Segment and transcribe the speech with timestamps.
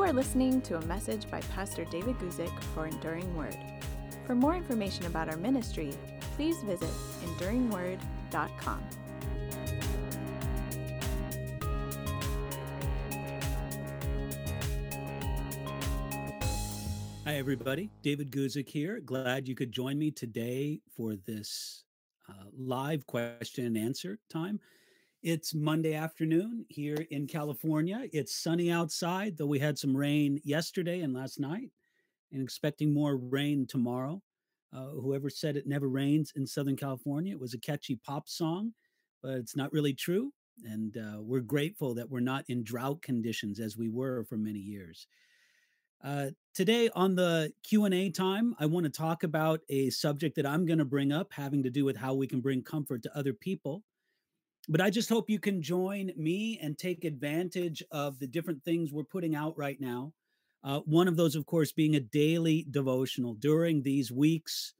[0.00, 3.54] You are listening to a message by Pastor David Guzik for Enduring Word.
[4.24, 5.92] For more information about our ministry,
[6.36, 6.88] please visit
[7.26, 8.82] enduringword.com.
[17.26, 17.90] Hi, everybody.
[18.00, 19.00] David Guzik here.
[19.00, 21.84] Glad you could join me today for this
[22.26, 24.60] uh, live question and answer time.
[25.22, 28.06] It's Monday afternoon here in California.
[28.10, 31.68] It's sunny outside, though we had some rain yesterday and last night,
[32.32, 34.22] and expecting more rain tomorrow.
[34.72, 38.72] Uh, whoever said it never rains in Southern California, it was a catchy pop song,
[39.22, 40.32] but it's not really true.
[40.64, 44.58] And uh, we're grateful that we're not in drought conditions as we were for many
[44.60, 45.06] years.
[46.02, 50.64] Uh, today on the q&a time i want to talk about a subject that i'm
[50.64, 53.34] going to bring up having to do with how we can bring comfort to other
[53.34, 53.82] people
[54.68, 58.92] but i just hope you can join me and take advantage of the different things
[58.92, 60.12] we're putting out right now
[60.62, 64.74] uh, one of those of course being a daily devotional during these weeks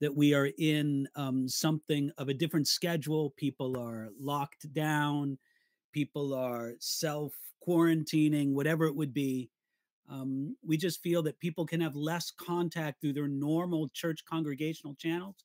[0.00, 5.38] that we are in um, something of a different schedule people are locked down
[5.92, 7.32] people are self
[7.66, 9.48] quarantining whatever it would be
[10.08, 14.94] um, we just feel that people can have less contact through their normal church congregational
[14.94, 15.36] channels.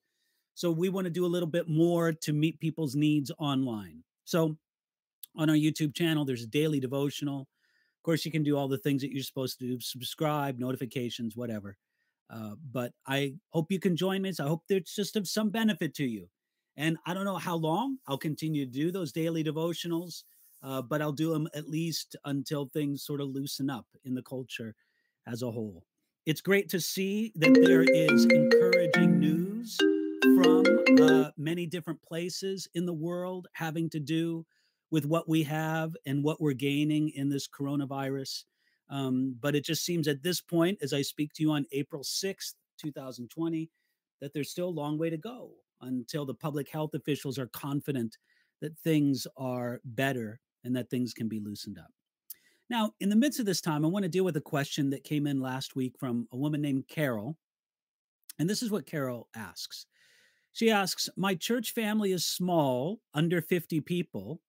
[0.59, 4.03] So we want to do a little bit more to meet people's needs online.
[4.25, 4.57] So
[5.37, 7.41] on our YouTube channel, there's a daily devotional.
[7.41, 11.37] Of course, you can do all the things that you're supposed to do subscribe, notifications,
[11.37, 11.77] whatever.
[12.29, 14.31] Uh, but I hope you can join.
[14.33, 16.27] So I hope it's just of some benefit to you.
[16.75, 20.23] And I don't know how long I'll continue to do those daily devotionals
[20.61, 24.21] uh, but I'll do them at least until things sort of loosen up in the
[24.21, 24.75] culture
[25.25, 25.85] as a whole.
[26.25, 29.77] It's great to see that there is encouraging news
[30.41, 30.63] from
[31.01, 34.45] uh, many different places in the world having to do
[34.89, 38.45] with what we have and what we're gaining in this coronavirus.
[38.89, 42.03] Um, but it just seems at this point, as I speak to you on April
[42.03, 43.69] 6th, 2020,
[44.21, 48.17] that there's still a long way to go until the public health officials are confident
[48.61, 51.91] that things are better and that things can be loosened up.
[52.69, 55.03] Now, in the midst of this time, I want to deal with a question that
[55.03, 57.35] came in last week from a woman named Carol.
[58.37, 59.85] And this is what Carol asks.
[60.51, 64.41] She asks, My church family is small, under 50 people.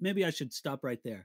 [0.00, 1.24] Maybe I should stop right there.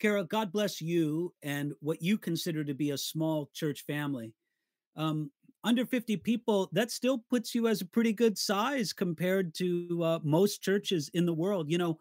[0.00, 4.32] Carol, God bless you and what you consider to be a small church family.
[4.96, 5.30] Um,
[5.62, 10.18] under 50 people, that still puts you as a pretty good size compared to uh,
[10.22, 11.70] most churches in the world.
[11.70, 11.98] You know,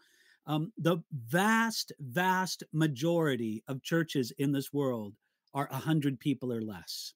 [0.47, 5.13] um, the vast, vast majority of churches in this world
[5.53, 7.13] are 100 people or less.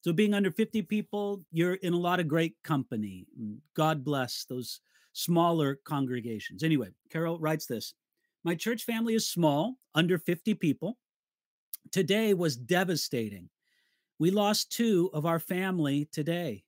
[0.00, 3.26] So, being under 50 people, you're in a lot of great company.
[3.40, 4.80] Mm, God bless those
[5.12, 6.62] smaller congregations.
[6.62, 7.94] Anyway, Carol writes this
[8.44, 10.98] My church family is small, under 50 people.
[11.90, 13.48] Today was devastating.
[14.18, 16.64] We lost two of our family today.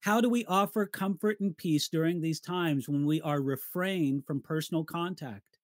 [0.00, 4.42] How do we offer comfort and peace during these times when we are refrained from
[4.42, 5.58] personal contact?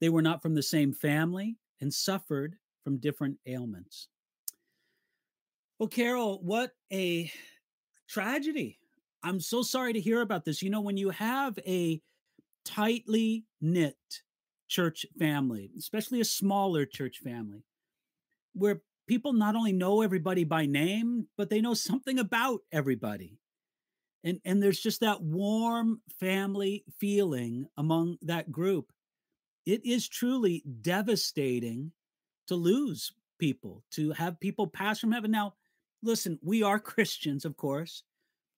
[0.00, 4.08] They were not from the same family and suffered from different ailments.
[5.78, 7.30] Well, Carol, what a
[8.08, 8.78] tragedy.
[9.22, 10.62] I'm so sorry to hear about this.
[10.62, 12.00] You know, when you have a
[12.64, 13.96] tightly knit
[14.68, 17.64] church family, especially a smaller church family,
[18.54, 23.38] where people not only know everybody by name, but they know something about everybody
[24.24, 28.92] and and there's just that warm family feeling among that group
[29.66, 31.92] it is truly devastating
[32.46, 35.54] to lose people to have people pass from heaven now
[36.02, 38.02] listen we are christians of course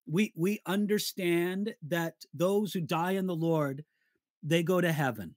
[0.06, 3.84] we we understand that those who die in the lord
[4.42, 5.34] they go to heaven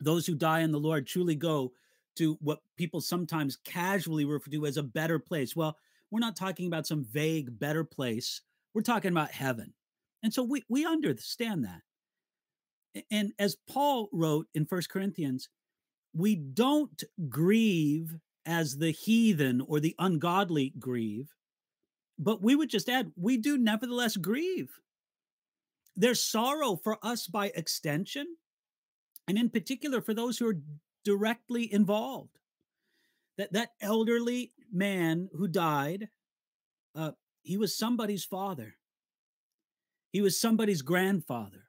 [0.00, 1.72] those who die in the lord truly go
[2.14, 5.76] to what people sometimes casually refer to as a better place well
[6.10, 8.42] we're not talking about some vague better place
[8.74, 9.72] we're talking about heaven.
[10.22, 13.02] And so we, we understand that.
[13.10, 15.48] And as Paul wrote in First Corinthians,
[16.14, 21.34] we don't grieve as the heathen or the ungodly grieve,
[22.18, 24.70] but we would just add, we do nevertheless grieve.
[25.96, 28.26] There's sorrow for us by extension,
[29.28, 30.60] and in particular for those who are
[31.04, 32.38] directly involved.
[33.38, 36.08] That that elderly man who died,
[36.94, 37.12] uh,
[37.42, 38.76] he was somebody's father.
[40.10, 41.64] He was somebody's grandfather.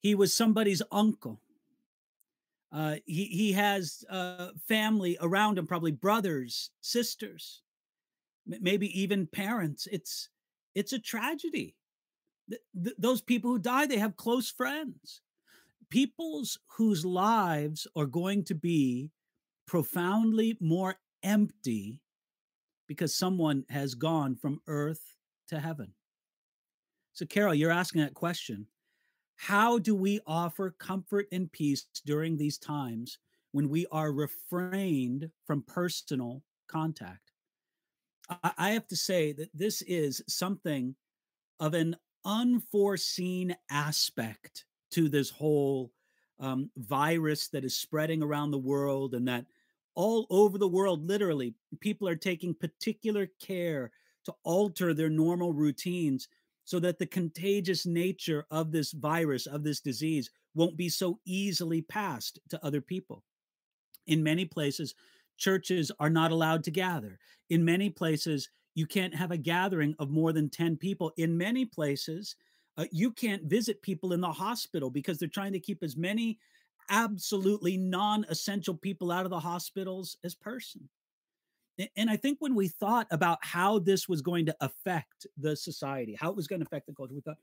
[0.00, 1.40] He was somebody's uncle.
[2.74, 7.62] Uh, he he has uh, family around him, probably brothers, sisters,
[8.46, 9.86] maybe even parents.
[9.92, 10.28] It's
[10.74, 11.76] it's a tragedy.
[12.50, 15.20] Th- th- those people who die, they have close friends,
[15.88, 19.12] peoples whose lives are going to be
[19.68, 22.00] profoundly more empty
[22.88, 25.14] because someone has gone from earth
[25.48, 25.94] to heaven.
[27.12, 28.66] So, Carol, you're asking that question.
[29.36, 33.18] How do we offer comfort and peace during these times
[33.52, 37.32] when we are refrained from personal contact?
[38.42, 40.94] I have to say that this is something
[41.60, 45.92] of an unforeseen aspect to this whole
[46.40, 49.46] um, virus that is spreading around the world and that
[49.94, 53.92] all over the world, literally, people are taking particular care
[54.24, 56.28] to alter their normal routines
[56.64, 61.82] so that the contagious nature of this virus, of this disease, won't be so easily
[61.82, 63.22] passed to other people.
[64.06, 64.94] In many places,
[65.36, 67.18] churches are not allowed to gather.
[67.50, 71.12] In many places, you can't have a gathering of more than 10 people.
[71.16, 72.36] In many places,
[72.76, 76.38] uh, you can't visit people in the hospital because they're trying to keep as many
[76.90, 80.88] absolutely non essential people out of the hospitals as person.
[81.96, 86.16] And I think when we thought about how this was going to affect the society,
[86.18, 87.36] how it was going to affect the culture, we thought,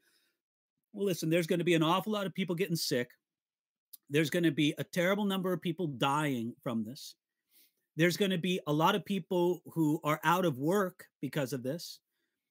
[0.94, 3.12] well, listen, there's going to be an awful lot of people getting sick.
[4.10, 7.16] There's going to be a terrible number of people dying from this.
[7.98, 11.64] There's going to be a lot of people who are out of work because of
[11.64, 12.00] this.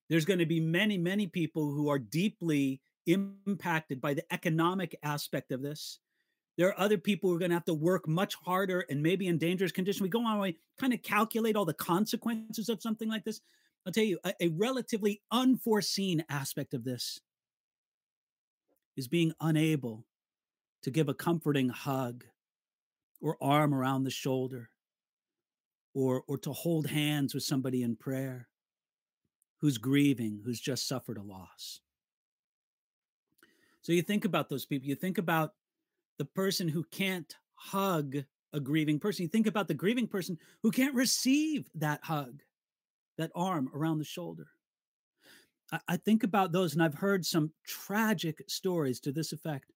[0.08, 5.52] There's going to be many, many people who are deeply impacted by the economic aspect
[5.52, 5.98] of this.
[6.56, 9.28] There are other people who are going to have to work much harder and maybe
[9.28, 10.02] in dangerous condition.
[10.02, 13.40] We go on, we kind of calculate all the consequences of something like this.
[13.86, 17.20] I'll tell you, a, a relatively unforeseen aspect of this
[18.96, 20.04] is being unable
[20.82, 22.24] to give a comforting hug
[23.20, 24.70] or arm around the shoulder
[25.94, 28.48] or or to hold hands with somebody in prayer
[29.58, 31.80] who's grieving who's just suffered a loss
[33.82, 35.54] so you think about those people you think about
[36.20, 38.14] the person who can't hug
[38.52, 42.42] a grieving person you think about the grieving person who can't receive that hug
[43.16, 44.48] that arm around the shoulder.
[45.72, 49.72] I, I think about those and i've heard some tragic stories to this effect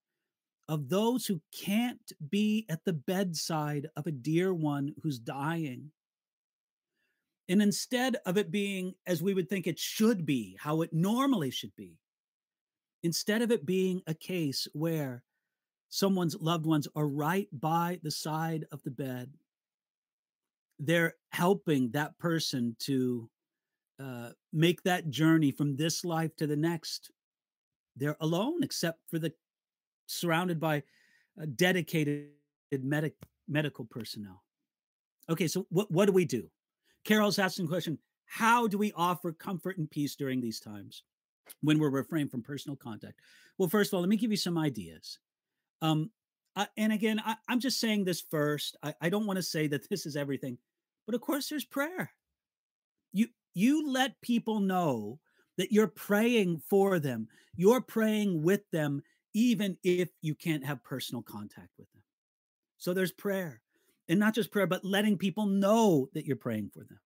[0.69, 5.89] of those who can't be at the bedside of a dear one who's dying.
[7.49, 11.49] And instead of it being as we would think it should be, how it normally
[11.49, 11.97] should be,
[13.03, 15.23] instead of it being a case where
[15.95, 19.31] someone's loved ones are right by the side of the bed,
[20.77, 23.29] they're helping that person to
[23.97, 27.11] uh, make that journey from this life to the next.
[27.95, 29.31] They're alone, except for the
[30.07, 30.83] surrounded by
[31.55, 32.31] dedicated
[32.81, 33.13] medic,
[33.47, 34.43] medical personnel.
[35.29, 36.49] Okay, so what, what do we do?
[37.05, 41.03] Carol's asking the question How do we offer comfort and peace during these times
[41.61, 43.21] when we're refrained from personal contact?
[43.57, 45.19] Well, first of all, let me give you some ideas.
[45.81, 46.11] Um,
[46.55, 48.77] I, and again, I, am just saying this first.
[48.81, 50.57] I, I don't want to say that this is everything,
[51.05, 52.11] but of course, there's prayer.
[53.11, 55.19] You you let people know
[55.57, 57.27] that you're praying for them.
[57.55, 59.01] You're praying with them,
[59.33, 62.01] even if you can't have personal contact with them.
[62.77, 63.61] So there's prayer
[64.07, 66.99] and not just prayer, but letting people know that you're praying for them.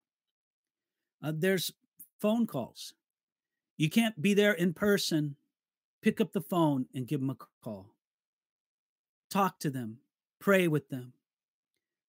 [1.22, 1.70] Uh, there's
[2.20, 2.94] phone calls.
[3.76, 5.36] You can't be there in person.
[6.02, 7.94] Pick up the phone and give them a call.
[9.30, 9.98] Talk to them,
[10.40, 11.12] pray with them,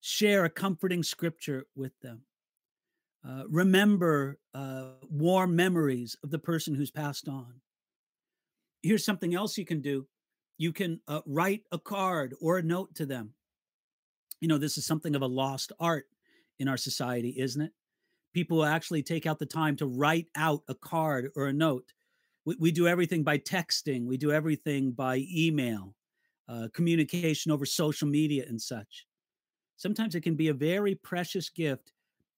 [0.01, 2.21] share a comforting scripture with them.
[3.27, 7.55] Uh, remember uh, warm memories of the person who's passed on.
[8.81, 10.07] Here's something else you can do
[10.57, 13.33] you can uh, write a card or a note to them
[14.39, 16.07] you know, this is something of a lost art
[16.59, 17.71] in our society, isn't it?
[18.33, 21.93] People actually take out the time to write out a card or a note.
[22.45, 25.95] We, we do everything by texting, we do everything by email,
[26.50, 29.06] uh, communication over social media and such.
[29.77, 31.91] Sometimes it can be a very precious gift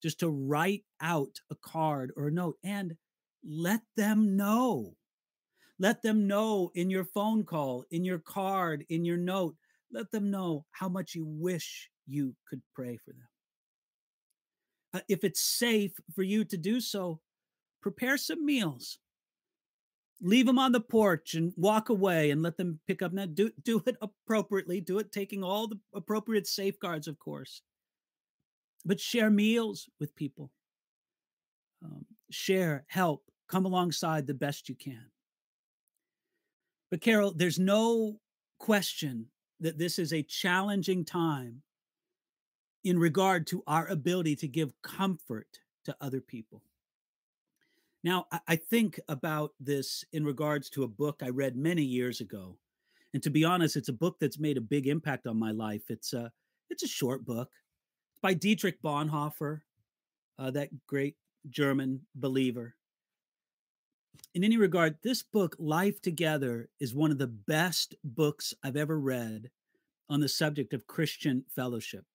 [0.04, 2.96] just to write out a card or a note and
[3.44, 4.96] let them know.
[5.80, 9.56] Let them know in your phone call, in your card, in your note.
[9.92, 13.28] Let them know how much you wish you could pray for them.
[14.94, 17.22] Uh, if it's safe for you to do so,
[17.82, 19.00] prepare some meals.
[20.22, 23.12] Leave them on the porch and walk away and let them pick up.
[23.12, 24.80] Now, do, do it appropriately.
[24.80, 27.62] Do it taking all the appropriate safeguards, of course.
[28.86, 30.52] But share meals with people.
[31.84, 35.10] Um, share, help, come alongside the best you can.
[36.92, 38.20] But, Carol, there's no
[38.60, 39.28] question
[39.60, 41.64] that this is a challenging time
[42.84, 45.48] in regard to our ability to give comfort
[45.86, 46.62] to other people.
[48.04, 52.58] Now, I think about this in regards to a book I read many years ago.
[53.14, 55.84] And to be honest, it's a book that's made a big impact on my life.
[55.90, 56.32] It's a
[56.70, 57.52] it's a short book,
[58.22, 59.62] by Dietrich Bonhoeffer,
[60.40, 61.18] uh, that great
[61.50, 62.76] German believer.
[64.34, 68.98] In any regard, this book, Life Together, is one of the best books I've ever
[68.98, 69.52] read
[70.10, 72.06] on the subject of Christian fellowship.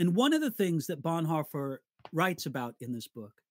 [0.00, 1.78] And one of the things that Bonhoeffer
[2.12, 3.43] writes about in this book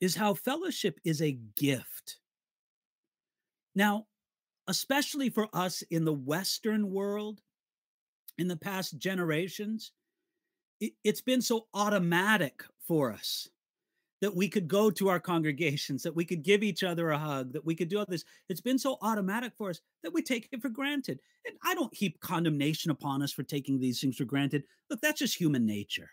[0.00, 2.16] is how fellowship is a gift.
[3.74, 4.06] Now,
[4.66, 7.40] especially for us in the Western world,
[8.38, 9.92] in the past generations,
[10.80, 13.48] it, has been so automatic for us
[14.20, 17.52] that we could go to our congregations, that we could give each other a hug,
[17.52, 18.24] that we could do all this.
[18.48, 21.20] It's been so automatic for us that we take it for granted.
[21.46, 24.64] And I don't heap condemnation upon us for taking these things for granted.
[24.90, 26.10] Look, that's just human nature.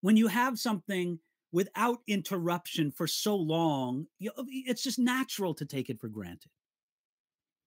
[0.00, 1.18] When you have something
[1.52, 6.50] without interruption for so long, you uh, it's just natural to take it for granted.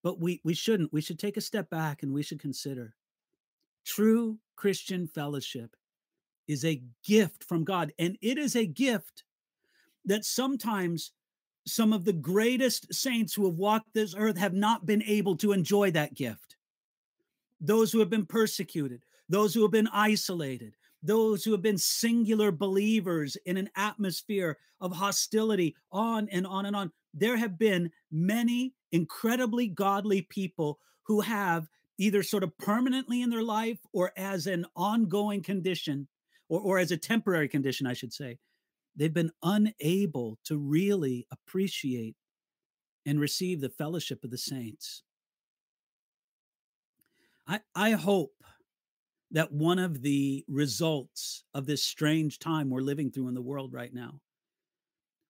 [0.03, 0.93] But we we shouldn't.
[0.93, 2.95] We should take a step back and we should consider
[3.85, 5.75] true Christian fellowship
[6.47, 9.23] is a gift from God, and it is a gift
[10.05, 11.11] that sometimes
[11.65, 15.51] some of the greatest saints who have walked this earth have not been able to
[15.51, 16.55] enjoy that gift.
[17.59, 22.51] Those who have been persecuted, those who have been isolated, those who have been singular
[22.51, 26.91] believers in an atmosphere of hostility, on and on and on.
[27.13, 31.67] There have been many incredibly godly people who have
[31.97, 36.07] either sort of permanently in their life or as an ongoing condition
[36.49, 38.39] or, or as a temporary condition, I should say,
[38.95, 42.15] they've been unable to really appreciate
[43.05, 45.03] and receive the fellowship of the saints.
[47.47, 48.33] I, I hope
[49.31, 53.73] that one of the results of this strange time we're living through in the world
[53.73, 54.19] right now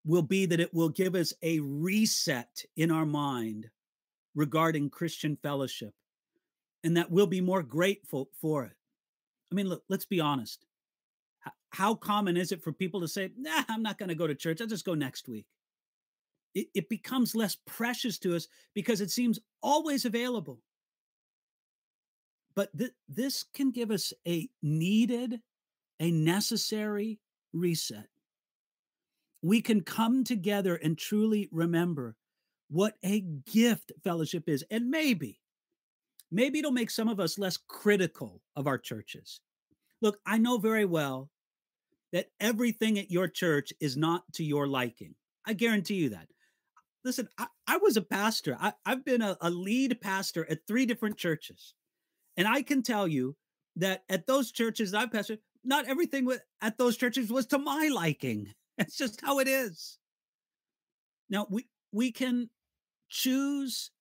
[0.05, 3.69] will be that it will give us a reset in our mind
[4.33, 5.93] regarding Christian fellowship
[6.83, 8.73] and that we'll be more grateful for it.
[9.51, 10.65] I mean, look, let's be honest
[11.71, 14.35] how common is it for people to say, nah, I'm not going to go to
[14.35, 14.61] church.
[14.61, 15.45] I'll just go next week.
[16.53, 20.59] It, it becomes less precious to us because it seems always available.
[22.55, 25.39] But th- this can give us a needed,
[25.99, 27.19] a necessary
[27.53, 28.07] reset.
[29.41, 32.15] We can come together and truly remember
[32.69, 34.63] what a gift fellowship is.
[34.69, 35.39] And maybe,
[36.31, 39.41] maybe it'll make some of us less critical of our churches.
[40.01, 41.29] Look, I know very well
[42.11, 45.15] that everything at your church is not to your liking.
[45.45, 46.27] I guarantee you that.
[47.03, 48.57] Listen, I, I was a pastor.
[48.59, 51.73] I, have been a, a lead pastor at three different churches.
[52.37, 53.35] And I can tell you
[53.75, 56.29] that at those churches I've pastored, not everything
[56.61, 58.53] at those churches was to my liking.
[58.77, 59.99] It's just how it is.
[61.29, 62.49] Now we we can
[63.09, 63.91] choose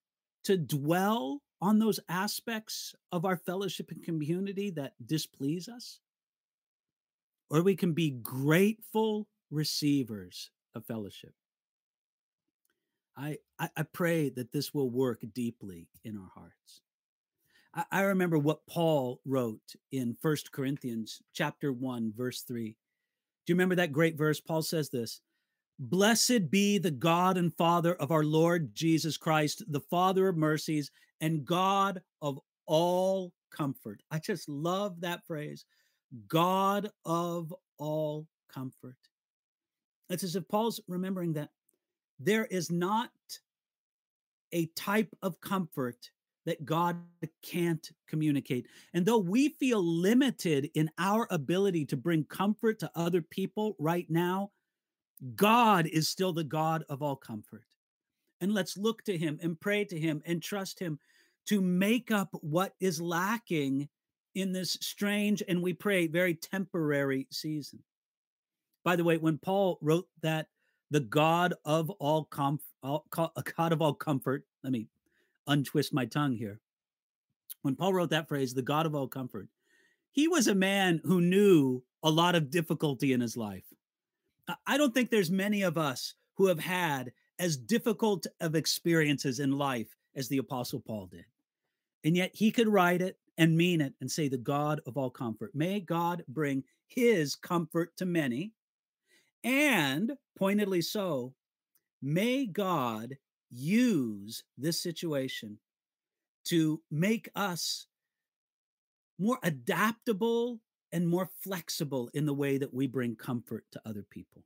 [0.45, 5.99] to dwell on those aspects of our fellowship and community that displease us
[7.51, 11.33] or we can be grateful receivers of fellowship.
[13.17, 16.81] I, I, I pray that this will work deeply in our hearts.
[17.73, 22.65] I, I remember what Paul wrote in First Corinthians chapter 1, verse 3.
[23.45, 24.39] Do you remember that great verse?
[24.39, 25.21] Paul says this
[25.79, 30.91] Blessed be the God and Father of our Lord Jesus Christ, the Father of mercies
[31.21, 34.01] and God of all comfort.
[34.11, 35.65] I just love that phrase.
[36.27, 38.97] God of all comfort.
[40.09, 41.49] It's as if Paul's remembering that
[42.19, 43.09] there is not
[44.51, 46.11] a type of comfort
[46.45, 46.97] that God
[47.43, 48.67] can't communicate.
[48.93, 54.09] And though we feel limited in our ability to bring comfort to other people right
[54.09, 54.51] now,
[55.35, 57.65] God is still the God of all comfort.
[58.39, 60.99] And let's look to him and pray to him and trust him
[61.45, 63.87] to make up what is lacking
[64.33, 67.83] in this strange and we pray very temporary season.
[68.83, 70.47] By the way, when Paul wrote that
[70.89, 72.65] the God of all comfort,
[73.13, 74.87] God of all comfort, let me
[75.47, 76.59] untwist my tongue here.
[77.61, 79.47] When Paul wrote that phrase, the God of all comfort,
[80.11, 83.63] he was a man who knew a lot of difficulty in his life.
[84.65, 89.57] I don't think there's many of us who have had as difficult of experiences in
[89.57, 91.25] life as the apostle Paul did.
[92.03, 95.09] And yet he could write it and mean it and say, The God of all
[95.09, 95.51] comfort.
[95.53, 98.51] May God bring his comfort to many.
[99.43, 101.33] And pointedly so,
[102.01, 103.17] may God
[103.51, 105.57] use this situation
[106.45, 107.87] to make us
[109.19, 110.59] more adaptable
[110.91, 114.43] and more flexible in the way that we bring comfort to other people.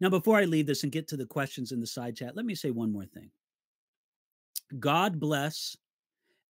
[0.00, 2.46] Now, before I leave this and get to the questions in the side chat, let
[2.46, 3.30] me say one more thing.
[4.78, 5.76] God bless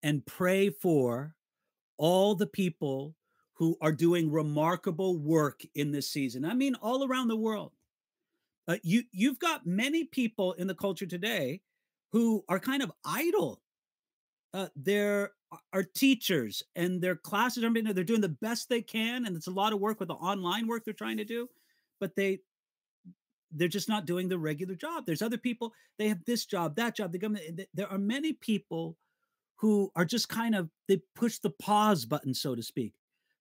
[0.03, 1.35] and pray for
[1.97, 3.15] all the people
[3.55, 6.45] who are doing remarkable work in this season.
[6.45, 7.73] I mean, all around the world.
[8.69, 11.61] Uh, you you've got many people in the culture today
[12.13, 13.61] who are kind of idle.
[14.53, 15.33] Uh, there
[15.73, 19.53] are teachers and their classes are being—they're doing the best they can, and it's a
[19.53, 21.49] lot of work with the online work they're trying to do,
[21.99, 22.41] but they
[23.53, 25.07] they're just not doing the regular job.
[25.07, 27.63] There's other people, they have this job, that job, the government.
[27.75, 28.97] There are many people
[29.57, 32.95] who are just kind of they push the pause button, so to speak.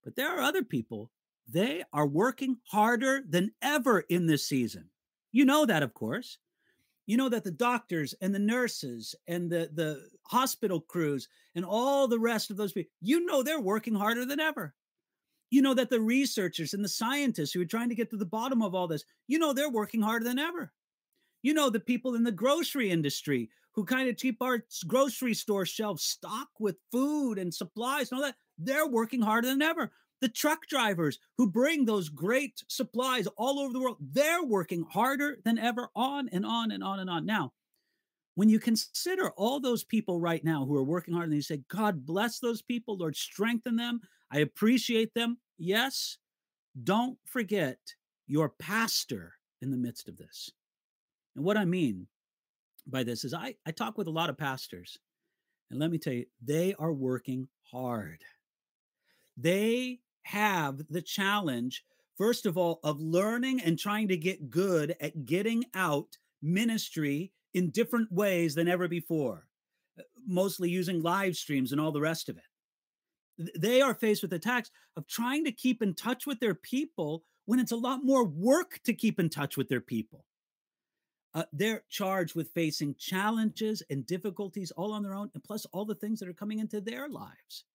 [0.04, 1.12] But there are other people,
[1.48, 4.90] they are working harder than ever in this season.
[5.32, 6.38] You know that, of course.
[7.06, 12.08] You know that the doctors and the nurses and the, the hospital crews and all
[12.08, 14.76] the rest of those people, you know they're working harder than ever.
[15.50, 18.26] You know that the researchers and the scientists who are trying to get to the
[18.26, 20.72] bottom of all this, you know they're working harder than ever.
[21.42, 25.66] You know the people in the grocery industry who kind of keep our grocery store
[25.66, 29.92] shelves stocked with food and supplies and all that, they're working harder than ever.
[30.22, 35.38] The truck drivers who bring those great supplies all over the world, they're working harder
[35.46, 37.26] than ever on and on and on and on.
[37.26, 37.54] Now,
[38.36, 41.62] when you consider all those people right now who are working hard and you say,
[41.70, 44.02] God bless those people, Lord, strengthen them.
[44.32, 45.38] I appreciate them.
[45.58, 46.18] Yes,
[46.84, 47.78] don't forget
[48.28, 50.52] your pastor in the midst of this.
[51.36, 52.08] And what I mean
[52.88, 54.98] by this is I, I talk with a lot of pastors,
[55.70, 58.24] and let me tell you, they are working hard.
[59.38, 61.84] They have the challenge,
[62.18, 67.70] first of all, of learning and trying to get good at getting out ministry in
[67.72, 69.48] different ways than ever before,
[70.00, 72.44] uh, mostly using live streams and all the rest of it.
[73.58, 74.40] They are faced with the
[74.98, 78.80] of trying to keep in touch with their people when it's a lot more work
[78.84, 80.26] to keep in touch with their people.
[81.34, 85.86] Uh, they're charged with facing challenges and difficulties all on their own, and plus all
[85.86, 87.66] the things that are coming into their lives.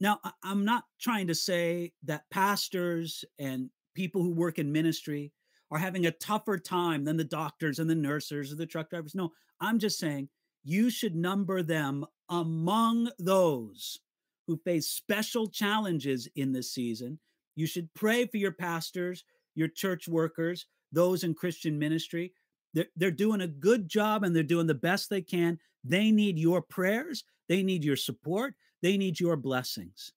[0.00, 5.32] Now, I'm not trying to say that pastors and people who work in ministry
[5.70, 9.14] are having a tougher time than the doctors and the nurses or the truck drivers.
[9.14, 10.28] No, I'm just saying
[10.64, 13.98] you should number them among those
[14.46, 17.18] who face special challenges in this season.
[17.56, 22.32] You should pray for your pastors, your church workers, those in Christian ministry.
[22.74, 25.58] They're, they're doing a good job and they're doing the best they can.
[25.82, 30.12] They need your prayers, they need your support, they need your blessings.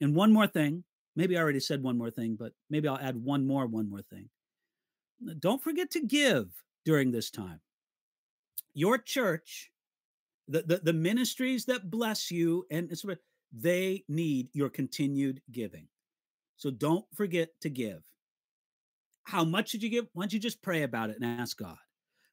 [0.00, 0.84] And one more thing,
[1.16, 4.02] maybe I already said one more thing, but maybe I'll add one more, one more
[4.02, 4.28] thing.
[5.38, 6.46] Don't forget to give
[6.84, 7.60] during this time.
[8.72, 9.70] Your church,
[10.48, 12.90] the, the, the ministries that bless you, and
[13.52, 15.88] they need your continued giving.
[16.56, 18.02] So don't forget to give.
[19.24, 20.06] How much did you give?
[20.12, 21.76] Why don't you just pray about it and ask God?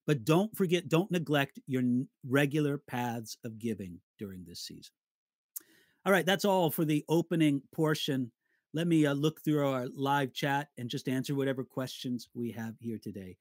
[0.05, 1.83] But don't forget, don't neglect your
[2.25, 4.93] regular paths of giving during this season.
[6.07, 8.31] All right, that's all for the opening portion.
[8.73, 12.75] Let me uh, look through our live chat and just answer whatever questions we have
[12.79, 13.35] here today.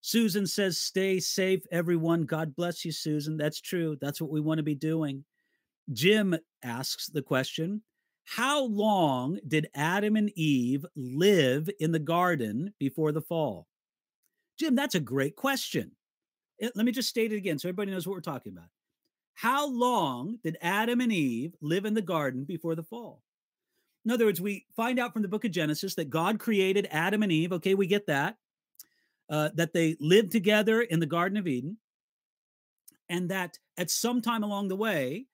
[0.00, 2.24] Susan says, Stay safe, everyone.
[2.24, 3.36] God bless you, Susan.
[3.36, 3.96] That's true.
[4.00, 5.26] That's what we want to be doing.
[5.92, 7.82] Jim asks the question
[8.24, 13.68] How long did Adam and Eve live in the garden before the fall?
[14.58, 15.92] Jim, that's a great question.
[16.60, 18.70] Let me just state it again so everybody knows what we're talking about.
[19.38, 23.22] How long did Adam and Eve live in the garden before the fall?
[24.04, 27.22] In other words, we find out from the book of Genesis that God created Adam
[27.22, 27.52] and Eve.
[27.52, 28.36] Okay, we get that.
[29.30, 31.76] Uh, that they lived together in the Garden of Eden.
[33.08, 35.26] And that at some time along the way,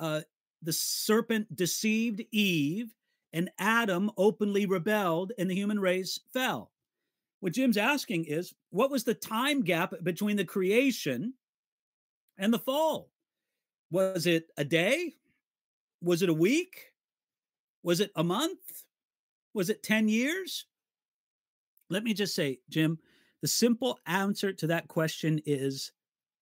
[0.00, 0.22] uh,
[0.60, 2.92] the serpent deceived Eve
[3.32, 6.72] and Adam openly rebelled and the human race fell.
[7.38, 11.34] What Jim's asking is what was the time gap between the creation
[12.36, 13.12] and the fall?
[13.90, 15.14] Was it a day?
[16.00, 16.92] Was it a week?
[17.82, 18.58] Was it a month?
[19.52, 20.66] Was it 10 years?
[21.90, 22.98] Let me just say, Jim,
[23.42, 25.92] the simple answer to that question is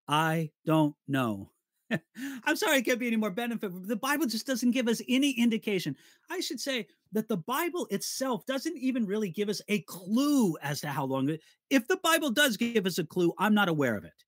[0.08, 1.50] I don't know.
[2.44, 3.70] I'm sorry it can't be any more benefit.
[3.86, 5.96] The Bible just doesn't give us any indication.
[6.30, 10.80] I should say that the Bible itself doesn't even really give us a clue as
[10.82, 11.36] to how long.
[11.70, 14.24] If the Bible does give us a clue, I'm not aware of it.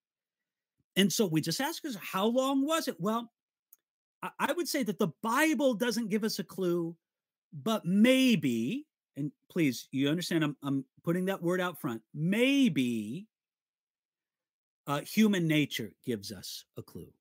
[0.96, 3.00] And so we just ask us, how long was it?
[3.00, 3.30] Well,
[4.38, 6.96] I would say that the Bible doesn't give us a clue,
[7.52, 13.26] but maybe, and please, you understand, I'm, I'm putting that word out front, maybe
[14.86, 17.12] uh, human nature gives us a clue.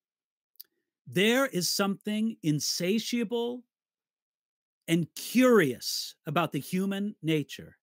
[1.07, 3.63] There is something insatiable
[4.87, 7.77] and curious about the human nature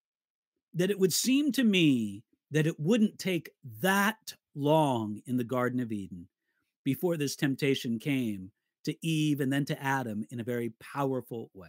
[0.75, 3.51] that it would seem to me that it wouldn't take
[3.81, 6.27] that long in the Garden of Eden
[6.85, 8.51] before this temptation came
[8.85, 11.69] to Eve and then to Adam in a very powerful way.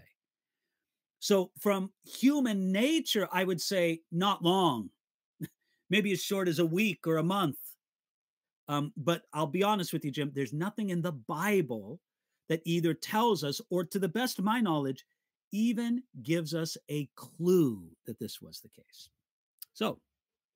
[1.19, 4.89] So, from human nature, I would say not long,
[5.89, 7.57] maybe as short as a week or a month.
[8.67, 11.99] Um, but I'll be honest with you, Jim, there's nothing in the Bible
[12.49, 15.05] that either tells us, or to the best of my knowledge,
[15.51, 19.09] even gives us a clue that this was the case.
[19.73, 19.99] So,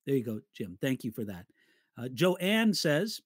[0.05, 0.77] there you go, Jim.
[0.81, 1.45] Thank you for that.
[1.97, 3.21] Uh, Joanne says,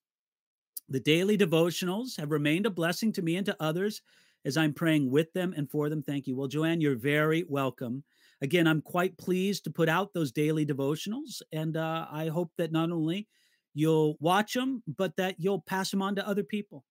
[0.90, 4.02] the daily devotionals have remained a blessing to me and to others
[4.46, 6.02] as I'm praying with them and for them.
[6.02, 6.36] Thank you.
[6.36, 8.04] Well, Joanne, you're very welcome.
[8.42, 12.72] Again, I'm quite pleased to put out those daily devotionals, and uh, I hope that
[12.72, 13.28] not only
[13.74, 16.86] you'll watch them, but that you'll pass them on to other people.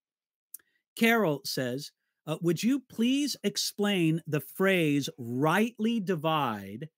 [0.95, 1.91] Carol says,
[2.27, 6.89] uh, Would you please explain the phrase rightly divide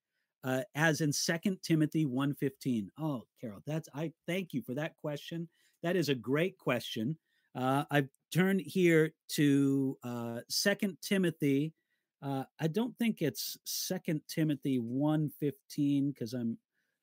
[0.44, 2.88] uh, as in Second Timothy 1.15?
[2.98, 5.48] Oh, Carol, that's I thank you for that question.
[5.83, 7.16] That is a great question.
[7.55, 11.72] Uh, I've turned here to uh, Second Timothy.
[12.22, 16.59] Uh, I don't think it's Second Timothy 1.15 because I'm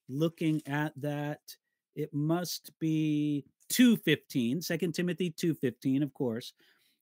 [0.07, 1.39] looking at that.
[1.95, 6.53] It must be 2.15, 2 Timothy 2.15, of course,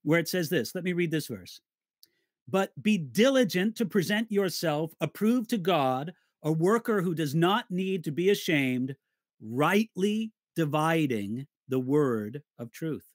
[0.03, 0.73] where it says this.
[0.73, 1.59] Let me read this verse.
[2.47, 6.13] But be diligent to present yourself approved to God,
[6.45, 8.95] a worker who does not need to be ashamed,
[9.41, 13.05] rightly dividing the word of truth.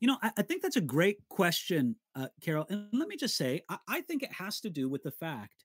[0.00, 2.66] You know, I, I think that's a great question, uh, Carol.
[2.70, 5.64] And let me just say, I, I think it has to do with the fact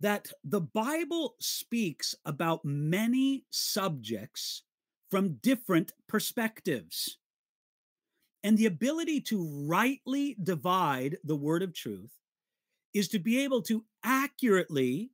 [0.00, 4.62] that the Bible speaks about many subjects
[5.10, 7.18] from different perspectives.
[8.42, 12.10] And the ability to rightly divide the word of truth
[12.94, 15.10] is to be able to accurately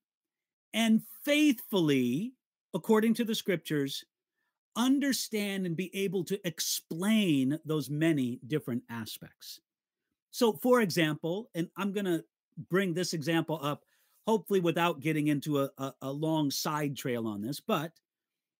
[0.74, 2.34] and faithfully,
[2.74, 4.04] according to the scriptures,
[4.76, 9.60] understand and be able to explain those many different aspects.
[10.30, 12.24] So, for example, and I'm going to
[12.70, 13.84] bring this example up,
[14.26, 17.92] hopefully without getting into a, a, a, long side trail on this, but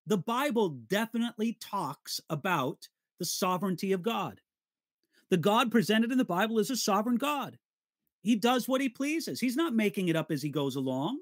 [0.06, 4.40] the Bible definitely talks about the sovereignty of God.
[5.30, 7.58] The God presented in the Bible is a sovereign God.
[8.28, 9.40] He does what he pleases.
[9.40, 11.20] He's not making it up as he goes along.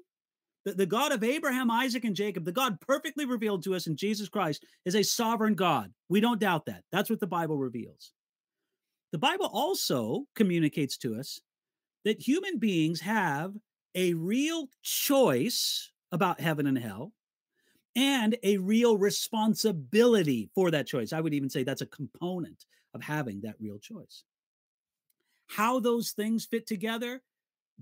[0.65, 3.95] The, the God of Abraham, Isaac, and Jacob, the God perfectly revealed to us in
[3.95, 5.93] Jesus Christ, is a sovereign God.
[6.09, 6.83] We don't doubt that.
[6.91, 8.11] That's what the Bible reveals.
[9.13, 11.39] The Bible also communicates to us
[12.03, 13.53] that human beings have
[13.95, 17.13] a real choice about heaven and hell
[17.95, 21.13] and a real responsibility for that choice.
[21.13, 24.25] I would even say that's a component of having that real choice.
[25.47, 27.21] How those things fit together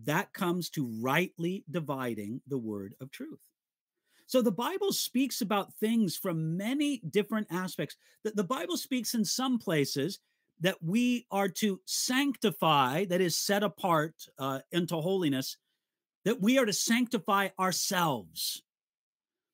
[0.03, 3.39] that comes to rightly dividing the word of truth.
[4.27, 7.95] So the Bible speaks about things from many different aspects.
[8.23, 10.19] That the Bible speaks in some places
[10.61, 15.57] that we are to sanctify, that is set apart uh, into holiness,
[16.23, 18.63] that we are to sanctify ourselves.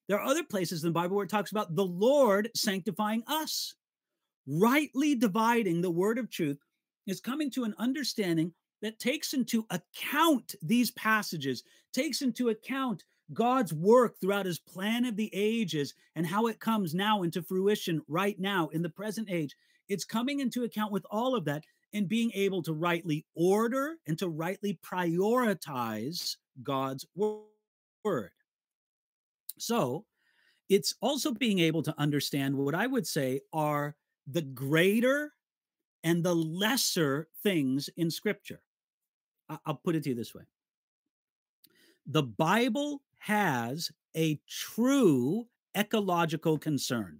[0.07, 3.75] There are other places in the Bible where it talks about the Lord sanctifying us.
[4.47, 6.59] Rightly dividing the word of truth
[7.07, 13.73] is coming to an understanding that takes into account these passages, takes into account God's
[13.73, 18.39] work throughout his plan of the ages and how it comes now into fruition right
[18.39, 19.55] now in the present age.
[19.87, 24.17] It's coming into account with all of that and being able to rightly order and
[24.19, 28.31] to rightly prioritize God's word.
[29.57, 30.05] So
[30.69, 33.95] it's also being able to understand what I would say are
[34.27, 35.33] the greater
[36.03, 38.61] and the lesser things in scripture.
[39.65, 40.43] I'll put it to you this way
[42.05, 47.19] the Bible has a true ecological concern.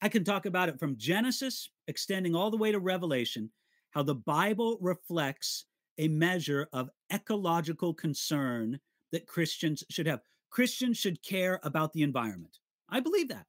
[0.00, 3.50] I can talk about it from Genesis, extending all the way to Revelation,
[3.90, 5.66] how the Bible reflects
[5.98, 8.78] a measure of ecological concern
[9.12, 10.20] that Christians should have.
[10.50, 12.58] Christians should care about the environment.
[12.88, 13.46] I believe that.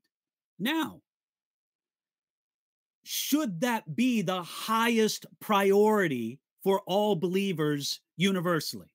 [0.60, 1.02] Now,
[3.06, 8.88] should that be the highest priority for all believers universally.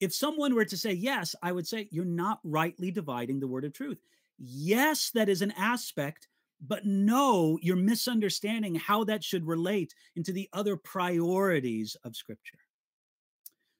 [0.00, 3.64] If someone were to say yes, I would say you're not rightly dividing the word
[3.64, 3.98] of truth.
[4.38, 6.28] Yes, that is an aspect,
[6.66, 12.58] but no, you're misunderstanding how that should relate into the other priorities of Scripture.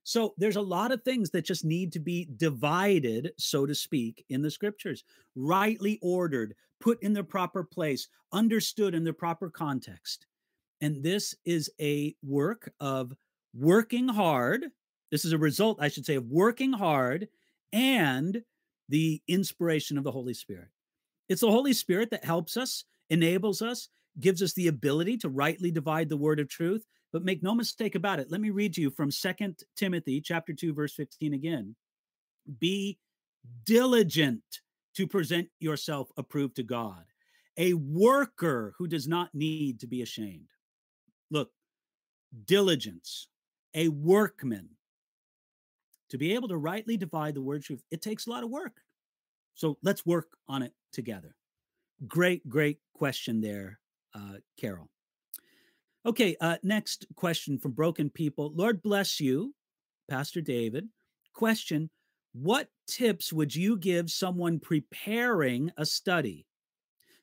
[0.02, 4.24] So there's a lot of things that just need to be divided, so to speak,
[4.30, 5.04] in the scriptures,
[5.36, 10.26] rightly ordered, put in their proper place, understood in their proper context.
[10.80, 13.12] And this is a work of
[13.54, 14.66] working hard.
[15.10, 17.28] This is a result, I should say, of working hard
[17.72, 18.42] and
[18.88, 20.68] the inspiration of the Holy Spirit.
[21.28, 23.88] It's the Holy Spirit that helps us, enables us,
[24.18, 27.94] gives us the ability to rightly divide the word of truth, But make no mistake
[27.94, 28.30] about it.
[28.30, 31.74] Let me read to you from Second Timothy chapter 2 verse 15 again.
[32.58, 32.98] Be
[33.64, 34.42] diligent
[34.96, 37.04] to present yourself approved to God,
[37.56, 40.48] a worker who does not need to be ashamed.
[41.30, 41.50] Look,
[42.44, 43.28] diligence,
[43.74, 44.70] a workman.
[46.10, 48.80] To be able to rightly divide the word truth, it takes a lot of work.
[49.54, 51.36] So let's work on it together.
[52.08, 53.78] Great, great question there,
[54.14, 54.88] uh, Carol.
[56.06, 58.52] Okay, uh, next question from Broken People.
[58.54, 59.54] Lord bless you,
[60.08, 60.88] Pastor David.
[61.34, 61.90] Question
[62.32, 66.46] What tips would you give someone preparing a study?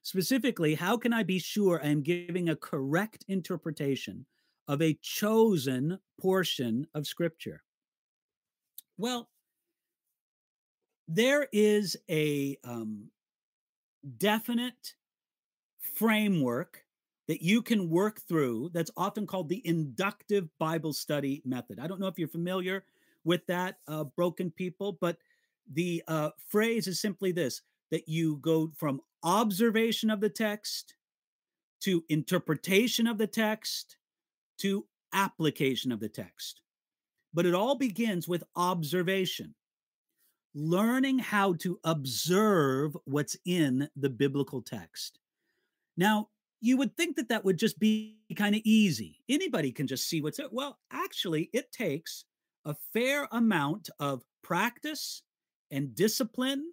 [0.02, 4.26] Specifically, how can I be sure I am giving a correct interpretation
[4.67, 7.63] of a chosen portion of Scripture?
[8.98, 9.30] Well,
[11.08, 13.10] there is a um,
[14.17, 14.96] definite
[15.80, 16.86] framework
[17.28, 21.80] that you can work through that's often called the inductive Bible study method.
[21.80, 22.86] I don't know if you're familiar
[23.28, 25.18] with that, uh, broken people, but
[25.74, 27.62] the uh, phrase is simply this
[27.92, 30.96] that you go from observation of the text
[31.82, 33.98] to interpretation of the text
[34.60, 36.62] to application of the text.
[37.34, 39.54] But it all begins with observation,
[40.56, 45.20] learning how to observe what's in the biblical text.
[45.98, 46.30] Now,
[46.62, 49.20] you would think that that would just be kind of easy.
[49.30, 50.52] Anybody can just see what's it.
[50.52, 52.26] Well, actually, it takes
[52.68, 55.24] a fair amount of practice
[55.72, 56.72] and discipline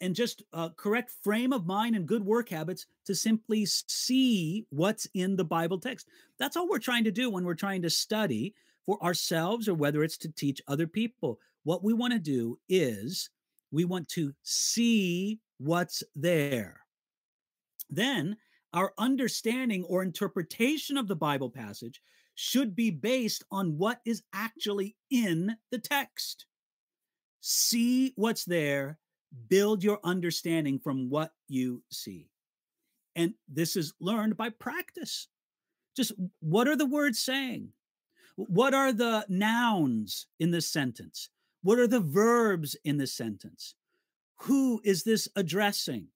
[0.00, 5.06] and just a correct frame of mind and good work habits to simply see what's
[5.14, 6.08] in the Bible text.
[6.38, 8.54] That's all we're trying to do when we're trying to study
[8.86, 11.38] for ourselves or whether it's to teach other people.
[11.64, 13.28] What we want to do is
[13.72, 16.80] we want to see what's there.
[17.90, 18.36] Then
[18.72, 22.00] our understanding or interpretation of the Bible passage
[22.42, 26.46] should be based on what is actually in the text.
[27.42, 28.98] See what's there,
[29.48, 32.30] build your understanding from what you see.
[33.14, 35.28] And this is learned by practice.
[35.94, 37.74] Just what are the words saying?
[38.36, 41.28] What are the nouns in this sentence?
[41.62, 43.74] What are the verbs in this sentence?
[44.44, 46.06] Who is this addressing?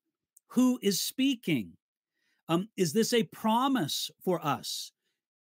[0.53, 1.73] Who is speaking?
[2.49, 4.91] Um, is this a promise for us?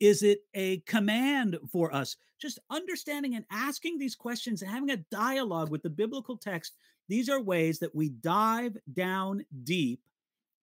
[0.03, 2.17] Is it a command for us?
[2.41, 6.75] Just understanding and asking these questions and having a dialogue with the biblical text.
[7.09, 10.01] These are ways that we dive down deep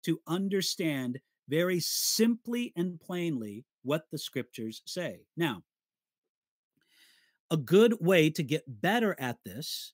[0.03, 5.21] to understand very simply and plainly what the scriptures say.
[5.37, 5.63] Now,
[7.49, 9.93] a good way to get better at this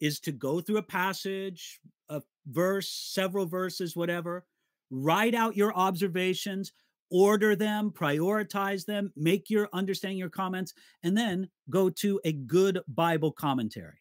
[0.00, 4.46] is to go through a passage, a verse, several verses, whatever,
[4.88, 6.70] write out your observations,
[7.10, 12.80] order them, prioritize them, make your understanding your comments, and then go to a good
[12.88, 13.98] Bible commentary.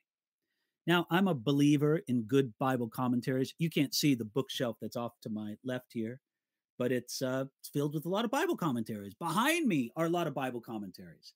[0.85, 3.53] Now, I'm a believer in good Bible commentaries.
[3.57, 6.19] You can't see the bookshelf that's off to my left here,
[6.77, 9.13] but it's, uh, it's filled with a lot of Bible commentaries.
[9.13, 11.33] Behind me are a lot of Bible commentaries.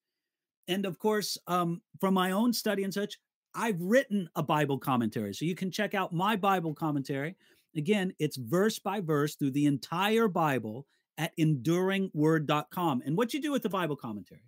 [0.67, 3.17] And of course, um, from my own study and such,
[3.55, 5.33] I've written a Bible commentary.
[5.33, 7.37] So you can check out my Bible commentary
[7.77, 13.01] Again, it's verse by verse through the entire Bible at enduringword.com.
[13.05, 14.43] And what you do with the Bible commentary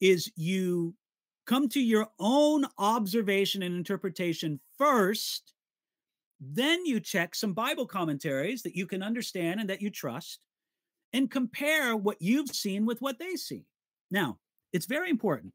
[0.00, 0.94] is you
[1.46, 5.54] come to your own observation and interpretation first,
[6.40, 10.40] then you check some Bible commentaries that you can understand and that you trust,
[11.12, 13.66] and compare what you've seen with what they see.
[14.10, 14.38] Now,
[14.72, 15.52] it's very important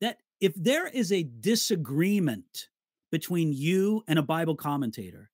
[0.00, 2.68] that if there is a disagreement
[3.10, 5.30] between you and a Bible commentator,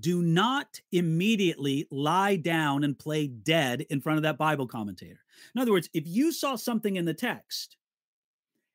[0.00, 5.20] do not immediately lie down and play dead in front of that Bible commentator.
[5.54, 7.76] In other words, if you saw something in the text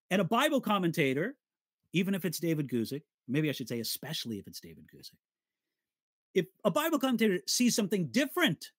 [0.10, 1.36] and a Bible commentator,
[1.94, 5.18] even if it's David Guzik, maybe I should say, especially if it's David Guzik,
[6.34, 8.72] if a Bible commentator sees something different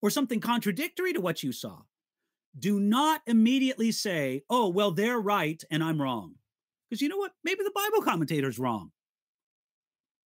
[0.00, 1.80] or something contradictory to what you saw,
[2.58, 6.34] do not immediately say, oh, well, they're right and I'm wrong.
[6.88, 7.32] Because you know what?
[7.44, 8.90] Maybe the Bible commentator's wrong.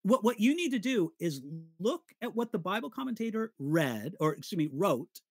[0.03, 1.41] What, what you need to do is
[1.79, 5.21] look at what the Bible commentator read, or excuse me, wrote,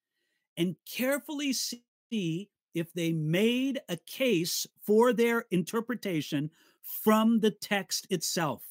[0.56, 6.50] and carefully see if they made a case for their interpretation
[6.82, 8.62] from the text itself.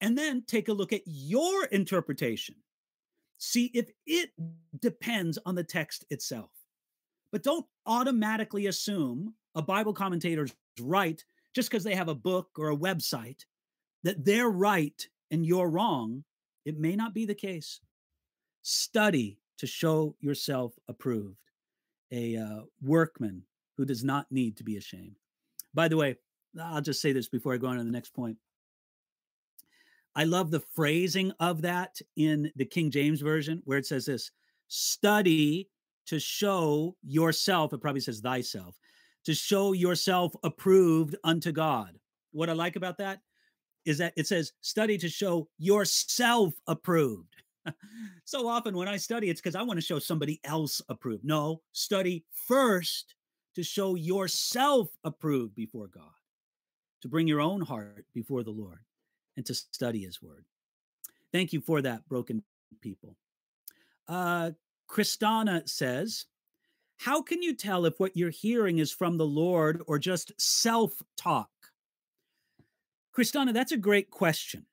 [0.00, 2.56] And then take a look at your interpretation.
[3.38, 4.30] See if it
[4.80, 6.50] depends on the text itself.
[7.30, 11.24] But don't automatically assume a Bible commentator's right
[11.54, 13.44] just because they have a book or a website,
[14.02, 16.24] that they're right and you're wrong.
[16.64, 17.80] It may not be the case.
[18.62, 21.36] Study to show yourself approved.
[22.10, 23.42] a uh, workman
[23.76, 25.16] who does not need to be ashamed.
[25.74, 26.16] By the way,
[26.60, 28.36] I'll just say this before I go on to the next point.
[30.14, 34.30] I love the phrasing of that in the King James Version, where it says this
[34.68, 35.70] study
[36.06, 38.78] to show yourself, it probably says thyself,
[39.24, 41.98] to show yourself approved unto God.
[42.32, 43.20] What I like about that
[43.84, 47.34] is that it says study to show yourself approved.
[48.24, 51.24] so often when I study, it's because I want to show somebody else approved.
[51.24, 53.14] No, study first
[53.54, 56.04] to show yourself approved before God,
[57.02, 58.80] to bring your own heart before the Lord,
[59.36, 60.44] and to study His word.
[61.32, 62.42] Thank you for that, broken
[62.80, 63.16] people.
[64.08, 64.52] Uh,
[64.86, 66.26] Christana says,
[66.98, 70.92] How can you tell if what you're hearing is from the Lord or just self
[71.16, 71.48] talk?
[73.12, 74.66] Christana, that's a great question.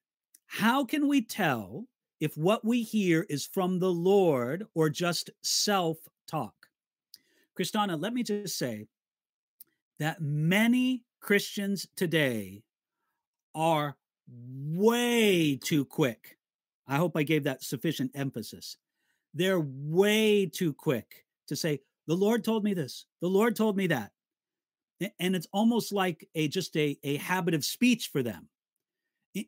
[0.48, 1.86] How can we tell
[2.20, 5.98] if what we hear is from the Lord or just self
[6.28, 6.54] talk?
[7.56, 8.88] Christana, let me just say
[10.00, 12.64] that many Christians today
[13.54, 13.98] are
[14.28, 16.38] way too quick.
[16.88, 18.78] I hope I gave that sufficient emphasis.
[19.34, 23.88] They're way too quick to say, the Lord told me this, the Lord told me
[23.88, 24.12] that.
[25.20, 28.50] And it's almost like a just a, a habit of speech for them,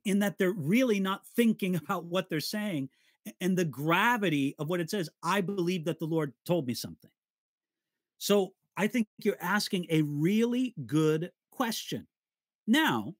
[0.06, 2.90] in that they're really not thinking about what they're saying
[3.40, 5.10] and the gravity of what it says.
[5.22, 7.12] I believe that the Lord told me something.
[8.18, 12.08] So I think you're asking a really good question.
[12.68, 13.16] Now,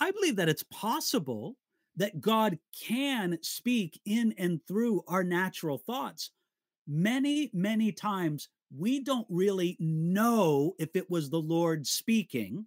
[0.00, 1.56] I believe that it's possible
[1.96, 6.30] that God can speak in and through our natural thoughts.
[6.88, 12.66] Many, many times we don't really know if it was the Lord speaking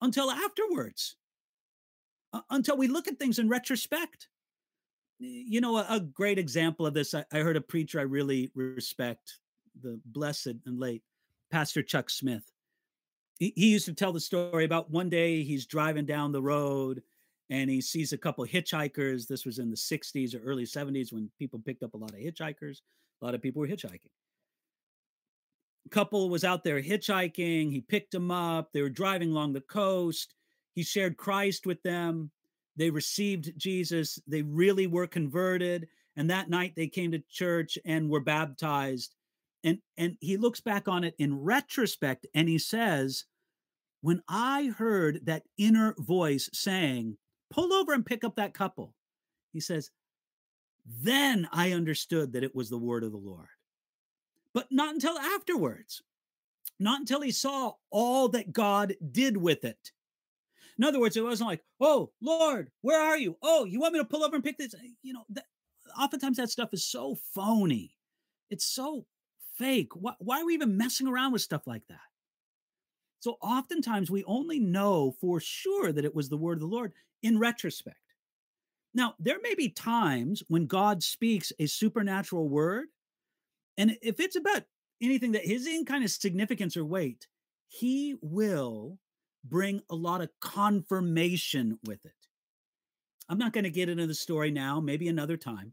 [0.00, 1.16] until afterwards,
[2.32, 4.28] uh, until we look at things in retrospect.
[5.18, 8.50] You know, a, a great example of this, I, I heard a preacher I really
[8.54, 9.38] respect,
[9.80, 11.02] the blessed and late
[11.50, 12.44] Pastor Chuck Smith.
[13.38, 17.02] He, he used to tell the story about one day he's driving down the road
[17.50, 19.26] and he sees a couple hitchhikers.
[19.26, 22.18] This was in the 60s or early 70s when people picked up a lot of
[22.18, 22.78] hitchhikers.
[23.20, 24.10] A lot of people were hitchhiking.
[25.90, 27.70] Couple was out there hitchhiking.
[27.70, 28.72] He picked them up.
[28.72, 30.34] They were driving along the coast.
[30.74, 32.30] He shared Christ with them.
[32.76, 34.18] They received Jesus.
[34.26, 35.88] They really were converted.
[36.16, 39.14] And that night they came to church and were baptized.
[39.62, 43.24] And, and he looks back on it in retrospect and he says,
[44.00, 47.16] When I heard that inner voice saying,
[47.50, 48.94] pull over and pick up that couple.
[49.52, 49.90] He says,
[50.86, 53.48] then I understood that it was the word of the Lord.
[54.54, 56.02] But not until afterwards,
[56.78, 59.92] not until he saw all that God did with it.
[60.78, 63.36] In other words, it wasn't like, oh, Lord, where are you?
[63.42, 64.74] Oh, you want me to pull over and pick this?
[64.74, 65.44] Eh, you know, that,
[66.00, 67.94] oftentimes that stuff is so phony.
[68.50, 69.06] It's so
[69.56, 69.90] fake.
[69.94, 71.98] Why, why are we even messing around with stuff like that?
[73.20, 76.92] So oftentimes we only know for sure that it was the word of the Lord
[77.22, 77.96] in retrospect.
[78.94, 82.88] Now, there may be times when God speaks a supernatural word,
[83.76, 84.64] and if it's about
[85.02, 87.26] anything that has any kind of significance or weight,
[87.68, 88.98] he will
[89.44, 92.12] bring a lot of confirmation with it.
[93.28, 95.72] I'm not going to get into the story now, maybe another time.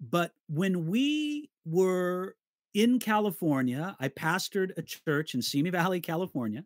[0.00, 2.36] But when we were
[2.74, 3.96] in California.
[4.00, 6.64] I pastored a church in Simi Valley, California.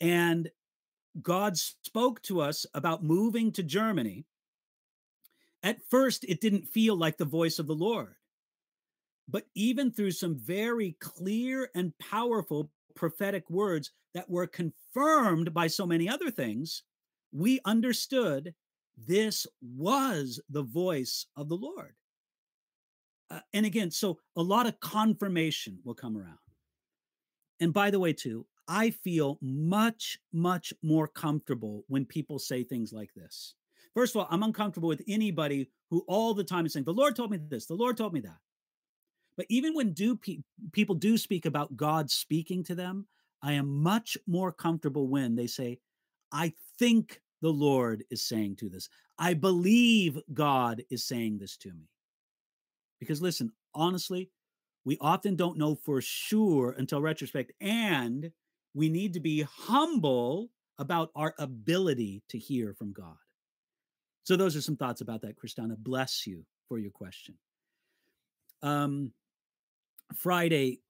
[0.00, 0.50] And
[1.22, 4.24] God spoke to us about moving to Germany.
[5.62, 8.14] At first, it didn't feel like the voice of the Lord.
[9.28, 15.86] But even through some very clear and powerful prophetic words that were confirmed by so
[15.86, 16.82] many other things,
[17.32, 18.54] we understood
[18.96, 21.94] this was the voice of the Lord.
[23.30, 26.38] Uh, and again, so a lot of confirmation will come around.
[27.60, 32.92] And by the way, too, I feel much, much more comfortable when people say things
[32.92, 33.54] like this.
[33.94, 37.16] First of all, I'm uncomfortable with anybody who all the time is saying, The Lord
[37.16, 38.38] told me this, the Lord told me that.
[39.36, 40.38] But even when do pe-
[40.72, 43.06] people do speak about God speaking to them,
[43.42, 45.78] I am much more comfortable when they say,
[46.32, 48.88] I think the Lord is saying to this.
[49.18, 51.88] I believe God is saying this to me.
[52.98, 54.30] Because listen, honestly,
[54.84, 57.52] we often don't know for sure until retrospect.
[57.60, 58.30] And
[58.74, 63.16] we need to be humble about our ability to hear from God.
[64.24, 65.76] So those are some thoughts about that, Christina.
[65.78, 67.34] Bless you for your question.
[68.62, 69.12] Um,
[70.14, 70.80] Friday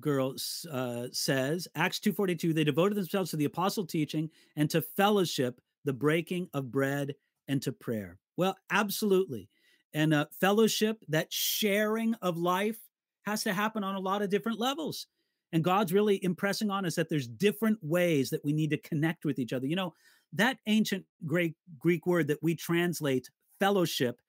[0.00, 0.34] girl
[0.70, 5.92] uh, says Acts 2:42 they devoted themselves to the apostle teaching and to fellowship, the
[5.92, 7.14] breaking of bread
[7.48, 8.18] and to prayer.
[8.36, 9.48] Well, absolutely
[9.96, 12.78] and uh, fellowship, that sharing of life,
[13.24, 15.06] has to happen on a lot of different levels.
[15.52, 19.24] And God's really impressing on us that there's different ways that we need to connect
[19.24, 19.66] with each other.
[19.66, 19.94] You know,
[20.34, 24.20] that ancient Greek Greek word that we translate fellowship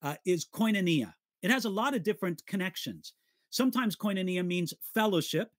[0.00, 1.12] uh, is koinonia.
[1.42, 3.12] It has a lot of different connections.
[3.56, 5.50] Sometimes koinonia means fellowship.